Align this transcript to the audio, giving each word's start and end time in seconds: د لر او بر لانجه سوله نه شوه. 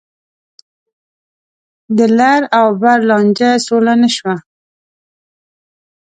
د 1.97 1.99
لر 2.17 2.41
او 2.59 2.67
بر 2.81 2.99
لانجه 3.09 3.51
سوله 3.65 3.93
نه 4.01 4.09
شوه. 4.15 4.35